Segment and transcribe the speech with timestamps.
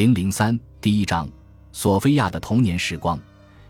[0.00, 1.28] 零零三第一章：
[1.72, 3.20] 索菲亚的童年时光。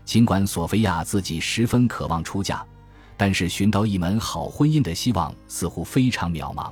[0.05, 2.65] 尽管索菲亚自己十分渴望出嫁，
[3.17, 6.71] 但是寻到一门好婚姻的希望似乎非常渺茫。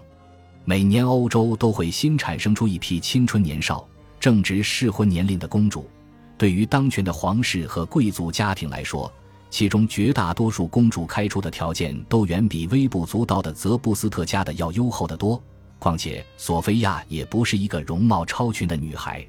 [0.63, 3.85] 每年欧洲都会新产生出一批青春年少、
[4.17, 5.89] 正值适婚年龄的公主。
[6.37, 9.11] 对于当权的皇室和贵族家庭来说，
[9.49, 15.43] 其中绝大多数公主开出的条件都远比微不足道的泽布斯特家的要优厚得多。
[15.79, 19.27] 况且，索菲亚也不是一个容貌超群的女孩。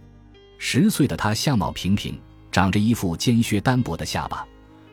[0.63, 2.21] 十岁的她相貌平平，
[2.53, 4.47] 长着一副尖削单薄的下巴。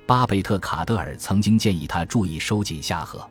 [0.05, 3.29] 巴贝特·卡德尔曾经建议她注意收紧下颌。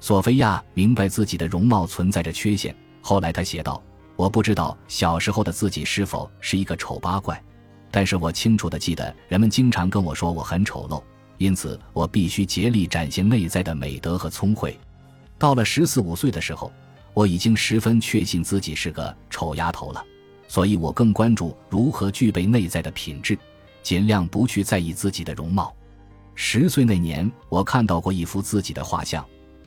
[0.00, 2.74] 索菲亚明白自己的容貌存在着缺陷。
[3.00, 3.80] 后来，她写道
[4.16, 7.40] ：“我不知道小时候的自己是否是一个丑八怪，
[7.92, 11.00] 但是我清楚地记得人们经常跟我说我很丑陋，
[11.36, 14.76] 因此我必须竭力展现内在的美德和聪慧。”
[15.38, 16.72] 到了十四五岁的时候，
[17.14, 20.04] 我已经十分确信自己是个丑丫头了。
[20.48, 23.38] 所以我更关注如何具备内在的品质，
[23.82, 25.72] 尽量不去在意自己的容貌。
[26.34, 29.24] 十岁那年，我看到过一幅自己的画像。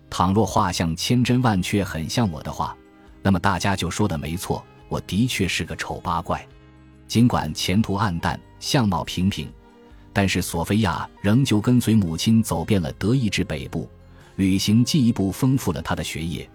[0.09, 2.75] 倘若画像千真万确很像我的话，
[3.21, 6.45] 那么大家就说的没错，我的确是个丑八怪。
[7.07, 9.49] 尽管前途黯淡，相貌平平，
[10.11, 13.89] 但是索菲亚仍旧跟随母亲走遍了德意志北部，
[14.37, 16.49] 旅行进一步丰富了她的学业。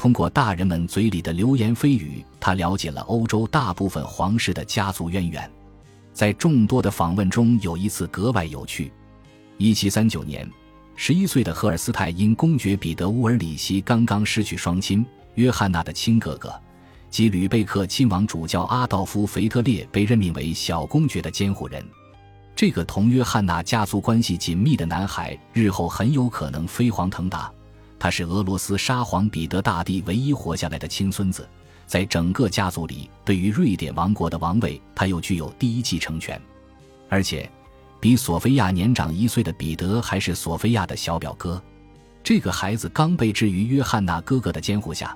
[0.00, 5.50] 通过大人们嘴里的流言蜚语，他了解了欧洲大部分皇室的家族渊源。
[6.14, 8.90] 在众多的访问中，有一次格外有趣。
[9.58, 10.48] 一七三九年，
[10.96, 16.50] 十一岁的赫尔斯泰因公爵彼得乌尔里希刚刚失去双亲约翰娜的亲哥哥，
[17.10, 21.84] 即吕贝克亲王主教阿道夫·腓特烈被任命为小公爵的监护人。
[22.56, 27.52] 这个同约翰娜家族关系紧密的男孩，日后很有可能飞黄腾达。
[28.00, 31.46] 他是俄罗斯沙皇彼得大帝唯一活下来的亲孙子，
[31.86, 36.40] 在整个家族里，对于瑞典王国的王位，他又具有第一继承权。
[37.10, 37.48] 而且，
[38.00, 41.62] 比索菲亚年长一岁的彼得还是索菲亚的小表哥。
[42.24, 45.14] 这个孩子刚被置于约翰娜哥哥的监护下，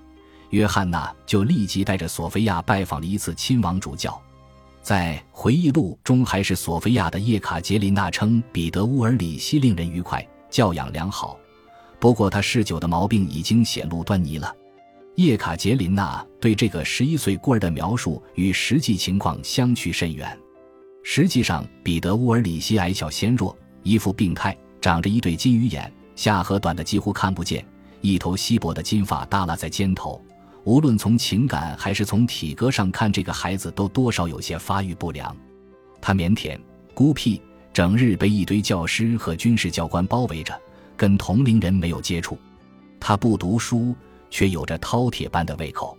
[0.50, 4.20] 约翰娜就立即带着索菲亚拜访了一次亲王主教。
[4.82, 11.38] 在回忆录中，还是索菲亚的叶卡捷琳娜称彼得乌尔里希令人愉快，教养良好。
[12.04, 14.54] 不过，他嗜酒的毛病已经显露端倪了。
[15.14, 20.38] 叶卡捷琳娜对这个十一岁孤儿的描述与实际情况相去甚远。
[21.02, 27.64] 实际上，彼得乌尔里希矮小纤弱，一副病态，长着一对金鱼眼，下颌短的几乎看不见，
[28.02, 30.22] 一头稀薄的金发耷拉在肩头。
[30.64, 35.34] 无论从情感还是从体格上看，这个孩子都多少有些发育不良。
[36.02, 36.60] 他腼腆、
[36.92, 37.40] 孤僻，
[37.72, 40.60] 整日被一堆教师和军事教官包围着。
[40.96, 42.38] 跟同龄人没有接触，
[43.00, 43.94] 他不读书，
[44.30, 45.96] 却有着饕餮般的胃口。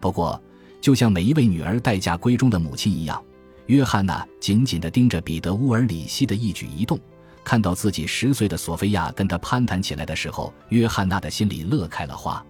[0.00, 0.40] 不过，
[0.80, 3.22] 就像每一位女儿待嫁闺中的母亲一样，
[3.66, 6.98] 约翰娜紧紧地盯着彼得乌尔里希的一举一动。
[7.44, 12.44] 看到自己十岁的索菲亚跟他攀谈起来的时候，约翰娜的心里乐开了花。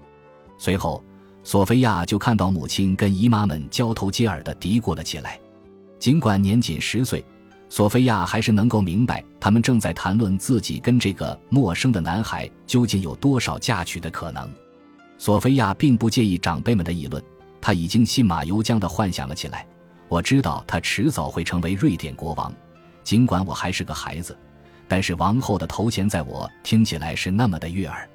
[0.58, 1.02] 随后，
[1.42, 5.40] 索菲亚就看到母亲跟姨妈们交头接耳地嘀咕了起来。
[5.98, 7.24] 尽管年仅十岁。
[7.70, 14.48] 索菲亚还是能够明白，他们正在谈论自己跟这个陌生的男孩究竟有多少嫁娶的可能。
[15.18, 17.22] 索菲亚并不介意长辈们的议论，
[17.60, 19.66] 他已经信马由缰地幻想了起来。
[20.08, 22.50] 我知道他迟早会成为瑞典国王，
[23.04, 24.36] 尽管我还是个孩子，
[24.88, 28.08] 但是王后的头衔在我听起来是那么的悦耳。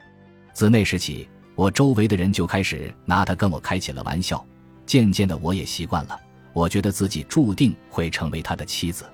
[0.54, 4.44] 自那时起，我周围的人就开始拿他跟我开起了玩笑。
[4.86, 6.20] 渐渐的，我也习惯了。
[6.54, 9.06] 我觉得自己注定会成为他的妻子。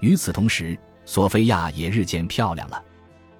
[0.00, 2.82] 与此同时，索菲亚也日渐漂亮了。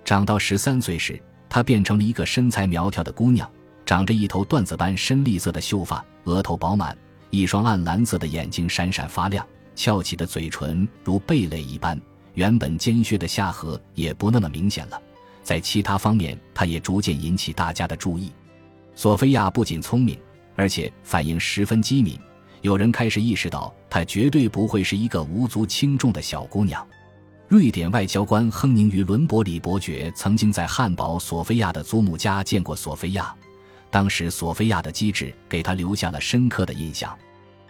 [0.05, 3.49] 长到十三岁时，她变成了一个身材苗条的姑娘，
[3.85, 6.97] 长着一头缎子般深绿色的秀发，额头饱满，
[7.31, 12.01] 一双暗蓝色的眼睛闪闪发亮，翘起的嘴唇如贝类一般，
[12.35, 15.01] 原本尖削的下颌也不那么明显了。
[15.43, 18.31] 在其他方面，她也逐渐引起大家的注意。
[18.95, 20.19] 索菲亚不仅聪明，
[20.57, 22.19] 而且反应十分机敏。
[22.63, 26.87] 有人开始意识到，她绝对不会是一个无足轻重的小姑娘。
[27.49, 33.35] 瑞典外交官亨宁于伦伯里伯爵曾经在汉堡索菲亚的祖母家见过索菲亚，
[33.91, 37.13] 当时索菲亚的机智给他留下了深刻的印象。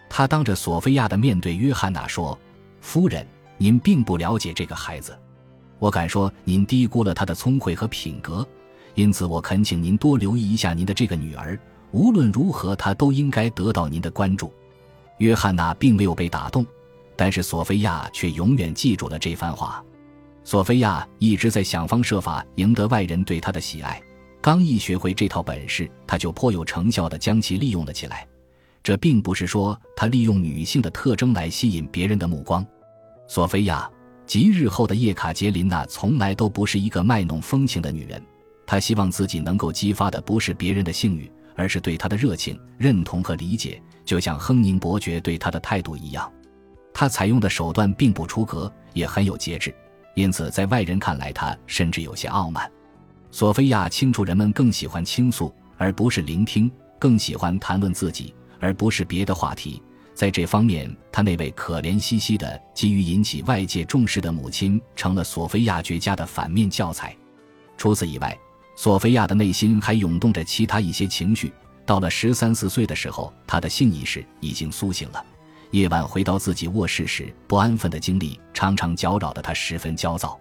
[0.09, 2.39] 他当着索菲亚的面对约翰娜说
[2.83, 3.27] ：“夫人，
[3.57, 5.17] 您并不了解这个孩子，
[5.79, 8.47] 我敢说您低估了他的聪慧和品格，
[8.97, 11.59] 因此我恳请您多留意一下您的这个女儿。
[11.93, 14.53] 无论如何，她都应该得到您的关注。”
[15.21, 16.67] 约翰娜并没有被打动，
[17.15, 19.85] 但是索菲亚却永远记住了这番话。
[20.45, 24.01] 索菲亚一直在想方设法赢得外人对她的喜爱。
[24.41, 28.27] 刚一学会这套本事，她就颇有成效地将其利用了起来。
[28.83, 32.67] 这并不是说她利用女性的特征来吸引别人的目光。
[33.29, 33.89] 索菲亚
[34.27, 38.21] 及日后的叶卡捷琳娜从来都不是一个卖弄风情的女人，
[38.65, 46.33] 她希望自己能够激发的不是别人的性欲，而是对他的热情、认同和理解，就像亨宁伯爵对他的态度一样。
[46.95, 49.75] 他采用的手段并不出格，也很有节制，
[50.15, 52.67] 因此在外人看来，他甚至有些傲慢。
[53.31, 58.35] 索菲亚清楚人们更喜欢倾诉而不是聆听，更喜欢谈论自己。
[58.59, 59.83] 而不是别的话题，
[60.15, 67.15] 在这方面，他那位可怜兮兮的、急于引起外界重视的母亲，成了索菲亚绝佳的反面教材。
[67.77, 68.35] 除此以外，
[68.83, 71.53] 索菲亚的内心还涌动着其他一些情绪。
[71.85, 75.23] 到了十三四岁的时候，她的性意识已经苏醒了。
[75.73, 80.41] 夜晚回到自己卧室时，不安分的经历常常搅扰得她十分焦躁。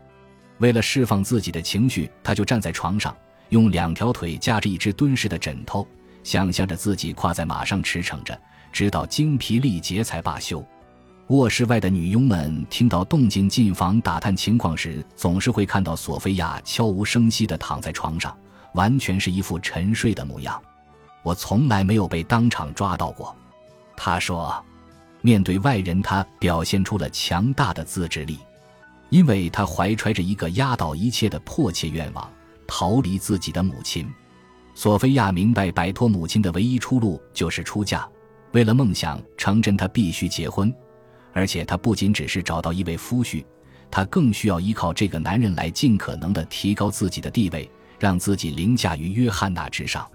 [0.60, 3.14] 为了释放自己的情绪，她就站在床上，
[3.50, 5.86] 用两条腿架着一只蹲式的枕头。
[6.24, 10.66] 想象着自己跨在马上驰骋着，直到精疲力竭才罢休。
[11.30, 18.36] 卧室外的女佣们听到动静进房打探情况时，总是会看到索菲亚悄无声息地躺在床上，
[18.74, 20.60] 完全是一副沉睡的模样。
[21.22, 23.36] 我从来没有被当场抓到过，
[23.96, 24.54] 他说。
[25.22, 28.40] 面对外人，他表现出了强大的自制力，
[29.10, 32.28] 因为他怀揣着一个压倒一切的迫切愿望——
[32.66, 34.10] 逃离自己的母亲。
[34.74, 38.08] 索菲亚明白，摆脱母亲的唯一出路就是出嫁。
[38.54, 40.74] 为了梦想成真，她必须结婚，
[41.34, 43.44] 而且她不仅只是找到一位夫婿，
[43.90, 50.08] 她更需要依靠这个男人来尽可能的提高自己的地位，让自己凌驾于约翰娜之上。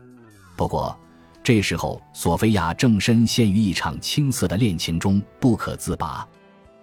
[0.56, 0.98] 不过，
[1.42, 6.26] 这时候索菲亚正深陷于一场青涩的恋情中不可自拔。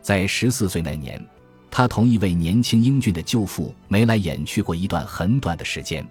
[0.01, 1.23] 在十四岁那年，
[1.69, 6.05] 她同一位年轻英俊的舅父眉来眼去过一段很短的时间。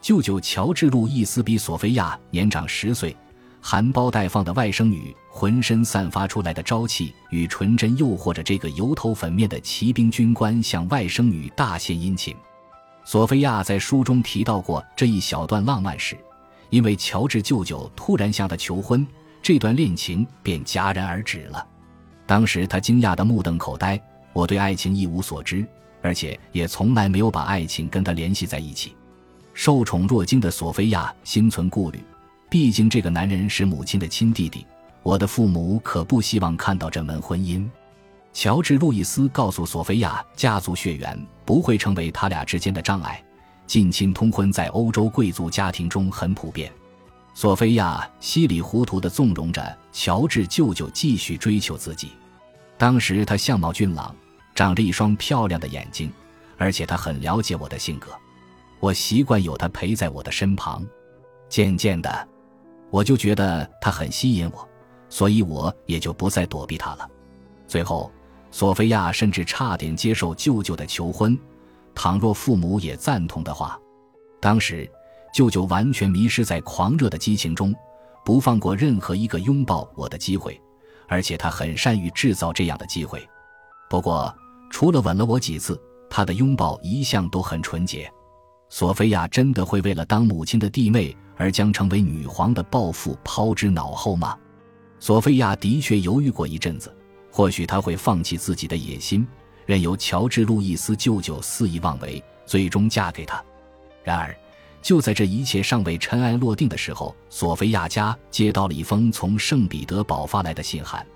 [0.00, 3.16] 舅舅乔治·路易斯比索菲亚年长十岁，
[3.64, 12.34] 含苞待放的外甥女浑身散发出来的朝气与纯真，诱惑着这个油头粉面的骑兵军官向外甥女大献殷勤。
[13.04, 16.18] 索菲亚在书中提到过这一小段浪漫史，
[16.70, 19.06] 因为乔治舅舅突然向她求婚，
[19.40, 21.64] 这段恋情便戛然而止了。
[22.26, 23.98] 当时他惊讶的目瞪口呆。
[24.34, 25.62] 我对爱情一无所知，
[26.00, 28.96] 而且也从来没有把爱情跟他联系在一起。
[29.52, 32.02] 受宠若惊的索菲亚心存顾虑，
[32.52, 34.66] 毕竟这个男人是母亲的亲弟弟，
[35.02, 37.66] 我的父母可不希望看到这门婚姻。
[38.34, 43.24] 乔治·路易斯告诉索菲亚，家族血缘不会成为他俩之间的障碍，
[43.66, 46.70] 近亲通婚在欧洲贵族家庭中很普遍。
[47.32, 52.10] 索菲亚稀里糊涂地纵容着乔治舅舅继续追求自己。
[52.76, 54.14] 当时他相貌俊朗，
[54.54, 56.12] 长着一双漂亮的眼睛，
[56.58, 58.08] 而且他很了解我的性格。
[58.78, 60.86] 我习惯有他陪在我的身旁，
[61.48, 62.28] 渐渐的，
[62.92, 64.68] 我就觉得他很吸引我，
[65.08, 67.08] 所以我也就不再躲避他了。
[67.66, 68.12] 最后，
[68.50, 71.36] 索菲亚甚至差点接受舅舅的求婚，
[71.94, 73.80] 倘若父母也赞同的话。
[74.38, 74.86] 当时，
[75.32, 77.74] 舅舅完全迷失在狂热的激情中，
[78.26, 80.60] 不放过任何一个拥抱我的机会，
[81.08, 83.26] 而且他很善于制造这样的机会。
[83.88, 84.30] 不过，
[84.70, 85.80] 除了吻了我几次，
[86.10, 88.12] 他的拥抱一向都很纯洁。
[88.74, 94.34] 索菲亚真的会为了当母亲的弟妹而将成为女皇的抱负抛之脑后吗？
[94.98, 96.90] 索菲亚的确犹豫过一阵子，
[97.30, 99.26] 或许她会放弃自己的野心，
[99.66, 103.44] 任由乔治·路易斯舅舅肆意妄为，最终嫁给他。
[104.02, 104.34] 然而，
[104.80, 111.06] 就在这一切尚未尘埃落定的时候，索菲亚家接到了一封从圣彼得堡发来的信函。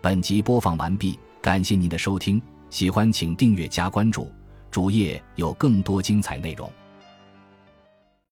[0.00, 4.28] 本集播放完毕，感谢您的收听，喜欢请订阅加关注。
[4.70, 6.70] 主页有更多精彩内容。